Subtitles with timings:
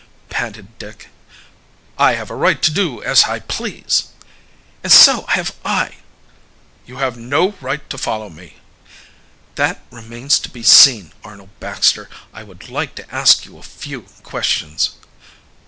[0.31, 1.09] panted Dick.
[1.95, 4.05] "I have a right to do as I please."
[4.83, 5.53] "And so have!"
[6.87, 8.55] "You have no right to follow me."
[9.61, 12.09] "That remains to be seen, Arnold Baxter.
[12.33, 14.95] I would like to ask you a few questions."